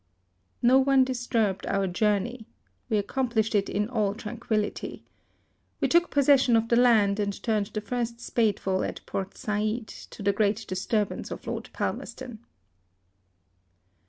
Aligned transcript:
No 0.63 0.79
one 0.79 1.03
disturbed 1.03 1.67
our 1.67 1.85
journey. 1.85 2.47
We 2.89 2.97
accomplished 2.97 3.53
it 3.53 3.69
in 3.69 3.87
all 3.87 4.15
tranquillity. 4.15 5.05
We 5.79 5.87
took 5.87 6.09
possession 6.09 6.55
of 6.55 6.69
the 6.69 6.75
land, 6.75 7.19
and 7.19 7.31
turned 7.43 7.67
the 7.67 7.81
first 7.81 8.19
spadeful 8.19 8.83
at 8.83 9.05
Port 9.05 9.37
Said, 9.37 9.85
to 9.89 10.23
the 10.23 10.33
great 10.33 10.65
disturb 10.67 11.11
ance 11.11 11.29
of 11.29 11.45
Lord 11.45 11.69
Palmerston. 11.71 12.39